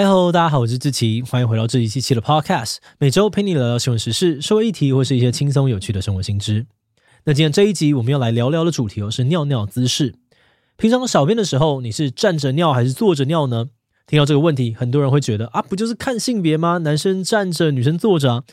[0.00, 6.64] 嗨喽，大家好，我是志奇，欢迎回到这一期期的 Podcast，每周陪你聊聊新闻时事、社会议题或是一些轻松有趣的生活新知。
[7.24, 10.14] 那今天这一集我们要来聊聊的主题哦，是尿尿姿势。
[10.78, 13.66] 平常小便的时候，你是站着尿还是坐着尿呢？
[14.06, 16.78] 听到这个问题，很多人会觉得啊，不就是看性别吗？
[16.78, 18.44] 男生站着，女生坐着啊。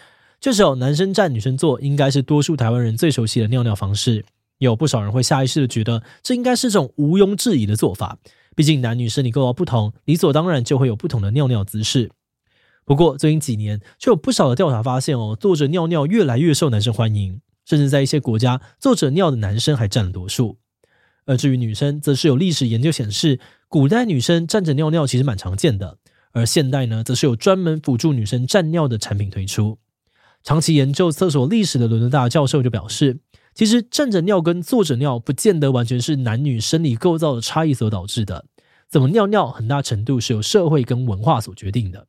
[0.41, 4.25] 这时候，男生站，女生坐，应该是多数台湾人最熟悉的尿尿方式。
[4.57, 8.17] 有不少人会下意识的觉得，这应该是种毋庸置疑的做法。
[8.57, 12.09] 毕竟男女生理构造不同，理所当然就会有不同的尿尿姿势。
[12.85, 20.57] 不过最近几年，却有不少的调查发现哦，坐着尿尿越来越受男生欢迎，甚至在一些国家，坐着尿的男生还占了多数。
[21.25, 25.99] 而至于女生，则是有历史研究显示，古代女生站着尿尿其实蛮常见的，
[26.31, 29.77] 而现代呢，则是有专门辅助女生站尿的产品推出。
[30.43, 33.19] 长期研究厕所历史的伦敦大学教授就表示，
[33.57, 38.45] 其实站着尿跟坐着尿不见得完全是男女生理构造的差异所导致的，
[38.87, 42.05] 怎么尿尿很大程度是由社会跟文化所决定的。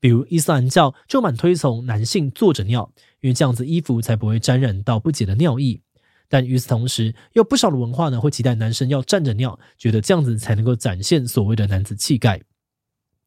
[0.00, 5.80] 比如伊斯兰教就蛮推崇男性坐着尿，因为这样子衣服才不会沾染到不洁的尿液。
[6.28, 12.42] 但与此同时，有不少的文化呢会期待男生要站着尿，觉得这样子才能够展现所谓的男子气概。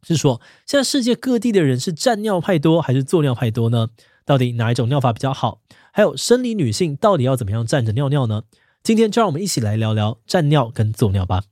[0.03, 3.87] 是说，现在世界各地的人是站尿派多还是坐尿派多呢？
[4.25, 5.59] 到底哪一种尿法比较好？
[5.91, 8.41] 还有生理女性到底要怎么样站着尿尿呢？
[8.81, 11.43] 今天就让我们一起来聊聊站尿跟坐尿吧。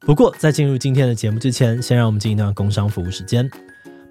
[0.00, 3.50] 不过在进入今天的节目之前，先让我们进一段工商服务时间。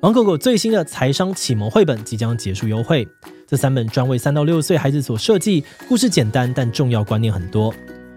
[0.02, 3.08] 芒狗狗最新的财商启蒙绘本即将结束优惠，
[3.47, 7.73] 这三本专为三到六岁孩子所设计，故事简单但重要观念很多。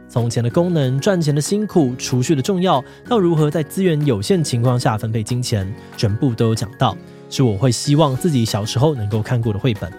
[0.08, 6.96] 从钱的功能、赚钱的辛苦、储蓄的重要，到如何在资源有限情况下分配金钱，全部都有讲到，
[7.28, 9.90] 是我会希望自己小时候能够看过的绘本。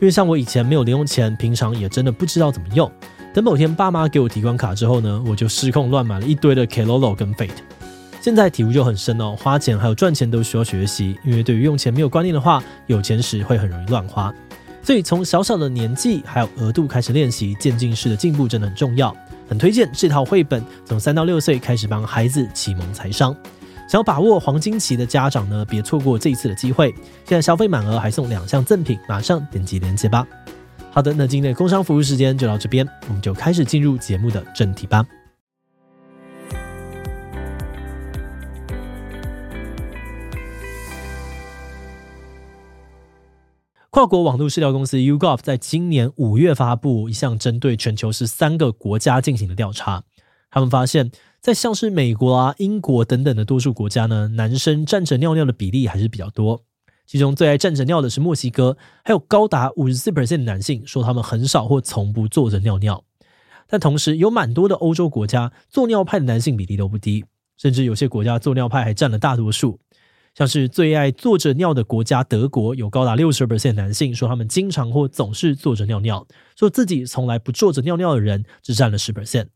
[0.00, 2.90] 因为像我以前没有零用钱，平常也真的不知道怎么用。
[3.34, 7.50] 等某天爸妈给我提款卡之后呢，我就失控乱买了一堆的 Kelolo 跟 Fate。
[8.20, 14.34] 现在体悟就很深哦，花钱还有赚钱都需要学习，因为对于用钱没有观念的话，有钱时会很容易乱花。
[14.82, 19.14] 所以从小小的年纪还有额度开始练习，渐进式的进步真的很重要。
[19.48, 23.36] 很推荐这套绘本，从三到六岁开始帮孩子启蒙财商。
[23.90, 26.94] 想要把握黄金期的家长呢，别错过这一次的机会。
[27.24, 30.24] 现在消费满额还送两项赠品，马上点击链接吧。
[30.92, 35.04] 好的，那今天的工商服务时间就到这边，我们就开始进入节目的正题吧。
[43.92, 50.04] 跨国网络市调公司 Ugov 在今年五月发布一项针对全球十三个国家进行的调查，
[50.50, 51.10] 他们发现。
[51.42, 56.64] 在像是美国啊、英国等等的多数国家呢，男生站着尿尿的比例还是比较多。
[57.06, 63.02] 其中最爱站着尿的是墨西哥，还有高达五十四 percent 的男性说他们很少或从不坐着尿尿。
[63.66, 67.24] 但同时有蛮多的欧洲国家坐尿派的男性比例都不低，
[67.56, 69.80] 甚至有些国家坐尿派还占了大多数。
[70.34, 79.46] 像是最爱坐着尿的国家德国，有高达六十 percent 男性说他们经常或总是坐着尿尿，说自己从来不坐着尿尿的人只占了十 percent。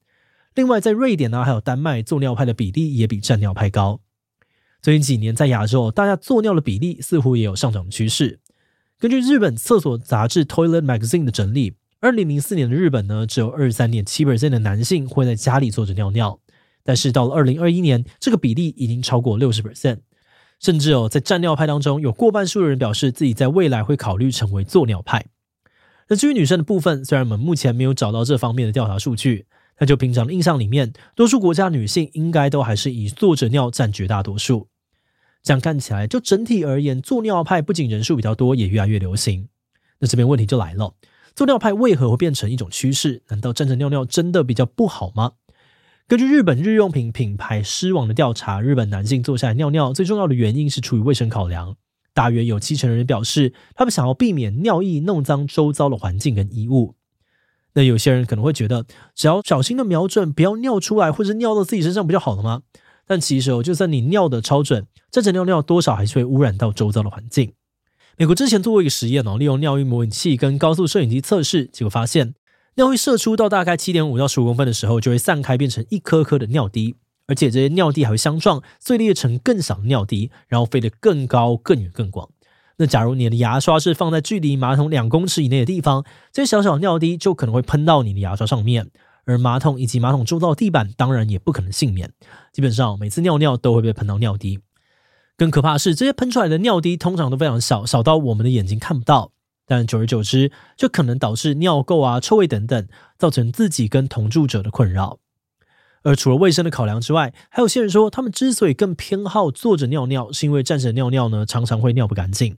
[0.54, 4.00] 另外，在瑞典呢，还有丹麦，做尿派的比例也比站尿派高。
[4.80, 8.38] 最近几年，在亚洲，大家做尿的比例似乎也有上涨趋势。
[9.00, 16.38] 根据日本厕所杂志 Toilet Magazine 的整理，二零零四年的日本呢，只有二十三点七 percent 的男性会在家里坐着尿尿，
[16.84, 19.98] 但是到了二零二一年，这个比例已经超过六十 percent，
[20.60, 25.26] 甚至哦，在站尿派当中，有过半数的人表示自己在未来会考虑成为做尿派。
[26.08, 29.46] 那至于女生的部分，虽然我们目前没有找到这方面的调查数据。
[29.78, 34.68] 那就平常的印象里面，多数国家女性应该都还是以坐着尿占绝大多数。
[35.42, 39.48] 这样看起来，就整体而言，坐尿派不仅人数比较多，也越来越流行。
[39.98, 40.94] 那这边问题就来了，
[41.34, 43.22] 坐尿派为何会变成一种趋势？
[43.28, 45.32] 难道站着尿尿真的比较不好吗？
[46.06, 51.76] 根据日本日用品品牌狮王的调查，日本男性坐下来尿尿最重要的原因是出于卫生考量，
[52.12, 56.94] 大约有七成的人表示，他们想要避免尿液弄脏周遭的环境跟衣物。
[57.74, 62.62] 那有些人可能会觉得，只要小心的瞄准，不要尿出来，或者尿到自己身上，不就好了吗？
[63.06, 67.52] 但其实哦，就算你尿的超准，站着尿尿多少还是会污染到周遭的环境。
[68.16, 72.34] 美国之前做过一个实验哦，利用尿液模拟器跟高速摄影机测试，结果发现，
[72.76, 76.94] 尿液射出到大概七点五到十五公分的时候，就会散开变成一颗颗的尿滴，
[77.26, 82.30] 而且这些尿滴还会相撞，碎裂成更小的尿滴，然后飞得更高、更远、更广。
[82.76, 88.90] 那假如你的牙刷是放在距离马桶两公尺以内的地方，这些小小的尿滴就可能会喷到你的牙刷上面，
[89.24, 92.12] 而马桶以及马桶周遭地板当然也不可能幸免。
[92.52, 94.58] 基本上每次尿尿都会被喷到尿滴。
[95.36, 99.32] 更可怕的是，这些喷出来的尿滴通常都非常小，小到我们的眼睛看不到，
[99.66, 102.86] 但久而久之就可能导致尿垢啊、臭味等等，
[103.18, 105.18] 造成自己跟同住者的困扰。
[106.02, 112.56] 而除了卫生的考量之外，还有些人说，他们之所以更偏好坐着尿尿，是因为站着尿尿呢，常常会尿不干净。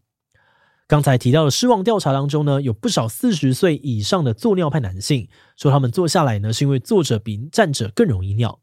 [0.89, 8.61] 刚才提到的失望调查当中呢，有不少四十岁以上的坐尿派男性说，他们坐下来呢，是因为坐着比站着更容易尿。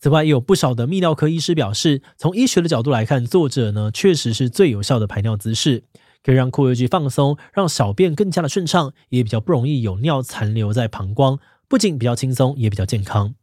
[0.00, 5.84] 此外，也有不少的泌尿科医师表示，从医学的角度来看，坐着呢确实是最有效的排尿姿势，
[6.24, 11.38] 可以让括约肌放松，让小便更加的顺畅，也比较不容易有尿残留在膀胱，
[11.68, 13.34] 不仅比较轻松，也比较健康。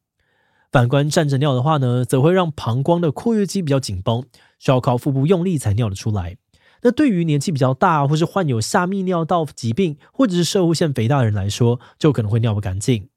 [0.71, 4.25] 反观站着尿的话呢，则会让膀胱的括约肌比较紧绷，
[4.57, 6.37] 需要靠腹部用力才尿得出来。
[6.81, 13.09] 那对于年纪比较大，或是患有下泌尿道疾病，或者是摄护腺肥大的人来说，就可能会尿不干净。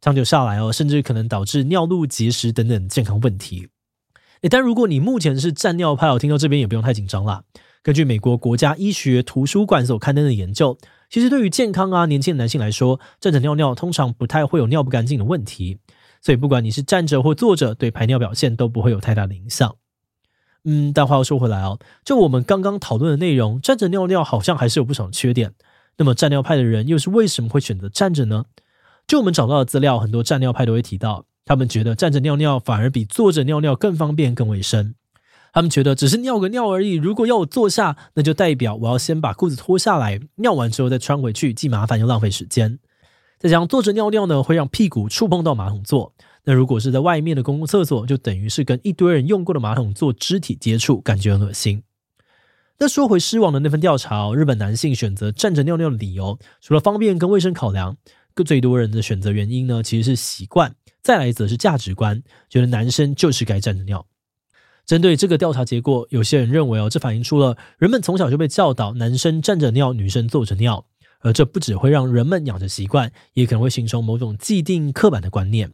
[0.00, 3.68] 长久下来哦，甚至可能导致尿路结石等等健康问题。
[4.42, 7.42] 诶，但如果你目前是站尿派，我听到这边也不用太紧张啦。
[7.82, 10.78] 根据美国国家医学图书馆所刊登的研究，
[11.10, 15.78] 其实对于健康啊年轻的男性来说，站着尿尿通常不太会有尿不干净的问题。
[16.22, 19.74] 所以不管你是站着或坐着，对排尿表现都不会有太大的影响。
[20.64, 25.54] 嗯，但话又说回来哦，就我们刚刚讨论的内容，站着尿尿好像还是有不少缺点。
[25.96, 28.44] 那么站尿派的人又是为什么会选择站着呢？
[29.06, 34.94] 就我们找到的资料，很多站尿派都会提到，他们觉得站着尿尿反而比坐着尿尿更方便、更卫生。
[35.52, 42.78] 他们觉得只是尿个尿而已，如果要我坐下，那就代表我要先把裤子脱下来，尿完之后再穿回去，既麻烦又浪费时间。
[43.38, 46.12] 再加上坐着尿尿呢，会让屁股触碰到马桶座。
[46.44, 51.82] 那如果是在外面的公共厕所，就等于是跟一堆人用过的马桶做肢体接触，感觉很恶心。
[52.78, 57.96] 那说回狮王的那份调查，日本男性选择站着尿尿的理由，除了方便跟卫生考量。
[58.42, 64.06] 最多人的选择原因呢，其实是习惯，再来则是价值观，觉得男生就是该站着尿。
[64.86, 70.86] 针对这个调查结果，有些人认为哦，这反映出了人们从小就被教导男生站着尿，女生坐着尿，
[71.20, 75.72] 而这不只会让人们养成习惯，也可能会形成某种既定刻板的观念。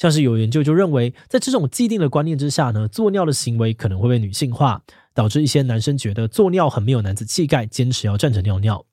[0.00, 4.82] 像是有研究就认为，在这种既定的观念之下呢，坐尿的行为可能会被女性化，
[5.12, 8.86] 导致一些男生觉得坐尿很没有男子气概，坚持要站着尿尿。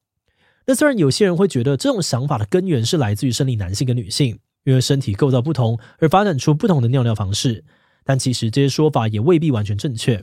[0.66, 7.64] 那虽然有些人会觉得这种想法的根源是来自于生理男性跟女性，因为身体构造不同而发展出不同的尿尿方式，
[8.04, 10.16] 但其实这些说法也未必完全正确。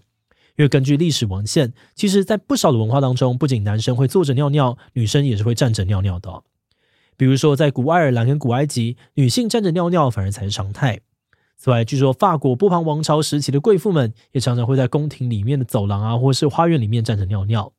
[0.57, 6.43] 因为根据历史文献，其实在不少的文化当中，不仅男生会坐着尿尿，女生也是会站着尿尿的。
[7.17, 11.01] 比如说在古爱尔兰跟古埃及，女性站着尿尿反而才是常态。
[11.57, 17.73] 此外，据说法国波旁王朝时期的贵妇们也常常会在宫廷里面的走廊啊，或是花园里面站着尿尿。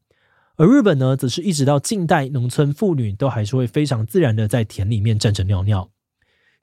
[0.56, 5.90] 而日本呢，则是一直到近代，农村妇女都还是会非常自然的在田里面站着尿尿。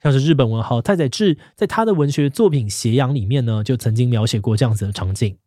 [0.01, 5.37] 像是日本文豪太宰治在他的文学作品《斜阳》里面呢，就曾经描写过这样子的场景。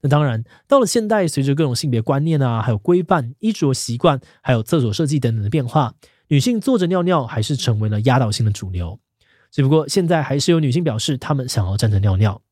[0.00, 5.94] 那当然，到了现代，随着各种性别观念啊，还有规范、衣着习惯，还有厕所设计等等的变化，
[6.28, 8.98] 女性坐着尿尿还是成为了压倒性的主流。
[9.50, 12.42] 只不过现在还是有女性表示，她们想要站着尿尿。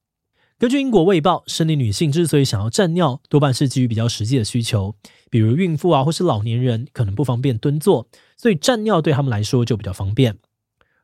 [0.58, 4.94] 根据英国卫报，生理女性之所以想要站尿，多半是基于比较实际的需求，
[5.28, 10.38] 比如孕妇啊，或是老年人可能不方便蹲坐，所以站尿对他们来说就比较方便。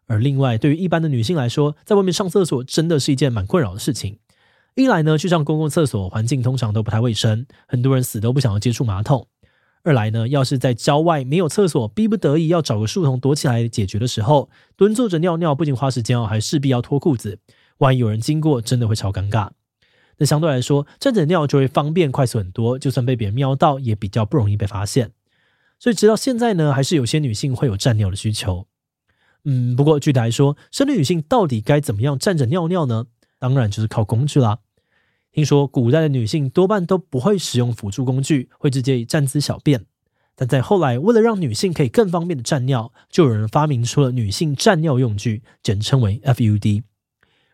[0.06, 4.18] 而另外，对于一般的女性来说，在外面上厕所真的是一件蛮困扰的事情。
[4.76, 9.26] 一来呢，去上公共厕所环境通常都不太卫生，很多人死都不想要接触马桶；
[9.84, 17.38] 二来呢，要是在郊外没有厕所，逼不得已要找个树丛躲起来解决的时候，蹲坐着尿尿不仅花时间哦，还势必要脱裤子。
[17.78, 19.50] 万一有人经过，真的会超尴尬。
[20.18, 25.12] 那相对来说，站着尿就会方便快速很多，就算被别人瞄到，也比较不容易被发现。
[25.78, 28.66] 所以直到现在呢，还是有些女性会有站尿的需求。
[29.44, 33.06] 嗯，不过具体来说，生理女性到底该怎么样站着尿尿呢？
[33.38, 34.58] 当然就是靠工具啦。
[35.32, 39.84] 听说古代的女性多半都不会使用辅助工具，会直接站姿小便。
[40.34, 46.82] 但在后来，为了让女性可以更方便的站尿，就有人发明出了女性站尿用具，简称为 FUD。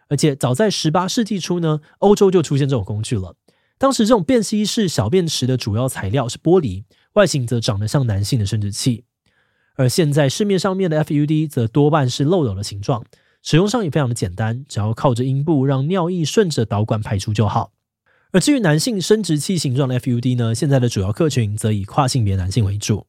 [0.09, 3.37] 而且早在十八世纪初呢，欧洲就出现这种工具了。
[3.79, 9.05] 当时这种便携式小便池的主要材料是玻璃，外形则长得像男性的生殖器。
[9.77, 13.05] 而现在市面上面的 FUD 则多半是漏斗的形状，
[13.45, 17.73] 使用上也非常的简单，只要靠着阴部让尿液顺着导管排出就好。
[18.33, 23.07] 而至于男性生殖器形状的 FUD 呢，现在的主要客群则以跨性别男性为主。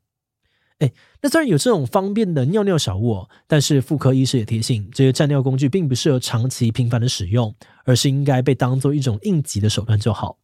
[0.79, 10.37] 哎，那虽然有这种方便的尿尿小物，但是妇科医师也提醒，这些蘸尿工具并不适合长期频繁的使用，而是应该被当做一种应急的手段就好。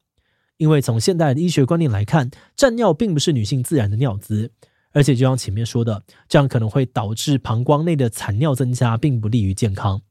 [0.56, 4.52] 因为从现代的医学观念来看，蘸尿并不是女性自然的尿姿，
[4.94, 10.02] 而且就像前面说的，这样可能会导致膀胱内的残尿增加，并不利于健康。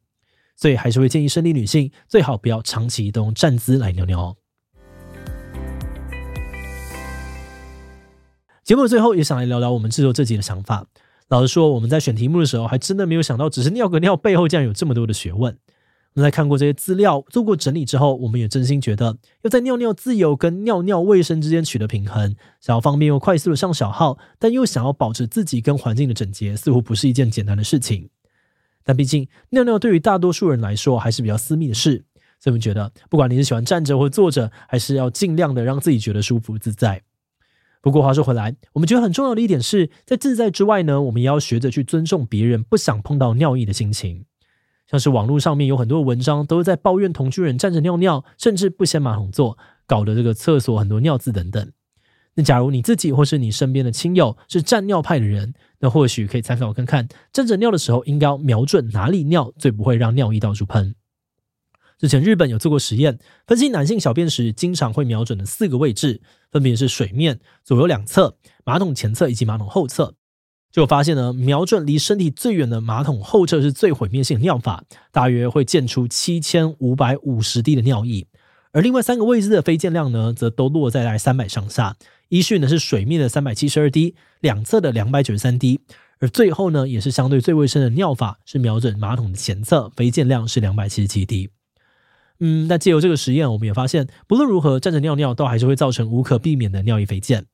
[0.57, 4.37] 所以还是会建议生理女性最好不要长期都用站姿来尿尿哦。
[8.63, 10.87] 节目的最后也想来聊聊我们制作这集的想法。
[11.29, 15.59] 老实说，我们在选题目的时候，还真的没有想到，只是尿个尿背后竟然有这么多的学问。
[16.15, 28.09] 那在看过这些资料、做过整理之后，我们也真心觉得，要在尿尿自由跟尿尿卫生之间取得平衡，想要方便又快速的上小号，但又想要保持自己跟环境的整洁，似乎不是一件简单的事情。
[28.83, 32.05] 但毕竟尿尿对于大多数人来说还是比较私密的事，
[32.41, 37.03] 所以我们觉得，不管你是喜欢站着或坐着，还是要尽量的让自己觉得舒服自在。
[37.83, 44.25] 不过话说回来，我们觉得很重要的一点是在自在之外呢，我们也要学着去尊重别人不想碰到尿意的心情。
[44.91, 49.57] 像是网络上面有很多文章都是在抱怨同居人站着尿尿，甚至不掀马桶座，
[49.87, 51.71] 搞得这个厕所很多尿渍等等。
[52.35, 60.97] 那假如你自己或是你身边的亲友是站尿派的人，那或许可以参考看看，站着尿的时候应该要瞄准哪里尿，最不会让尿液到处喷。
[61.97, 66.21] 之前日本有做过实验，分析男性小便时经常会瞄准的四个位置，
[66.51, 70.15] 分别是水面、左右两侧、马桶前侧以及马桶后侧。
[70.73, 78.27] 就发现呢，瞄准离身体最远的马桶后侧是最毁灭性的尿法，大约会溅出七千五百五十滴的尿液。
[78.73, 81.97] 而另外三个位置的飞溅量呢，则都落在在三百上下。
[82.29, 85.81] 依序呢是水面的三百七十二滴，两侧的两百九十三滴，
[86.21, 91.51] 而最后呢也是相对最卫生的尿法，是瞄准马桶的前侧，飞溅量是两百七十七滴。
[92.39, 97.47] 嗯，那借由这个实验，我们也发现，不论如何站着尿尿，都还是会造成无可避免的尿液飞溅。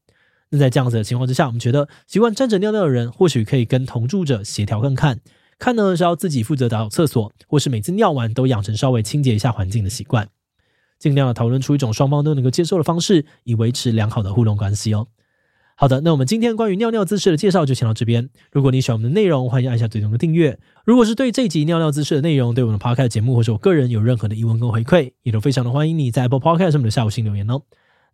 [0.50, 5.21] 那在这样子的情况之下，我们觉得习惯站着尿尿的人，或许可以跟同住者协调看看，
[5.59, 10.29] 看呢是要自己负责打扫厕所，或是每次尿完都养成稍微清洁一下环境的习惯，
[10.99, 15.09] 尽量的讨论出一种双方都能够接受的方式，以维持良好的互动关系哦。
[15.79, 18.31] 好的，那我们今天关于尿尿姿势的介绍就先到这边。
[18.50, 20.59] 如果你喜欢我们的内容，欢迎按下最终的订阅。
[20.87, 27.61] 如果是对这集尿尿姿势的内容，对我们的 Podcast 节目或者我个人有任何的疑问跟回馈，也都非常的欢迎你在 Apple Podcast 上面的下午新留言哦。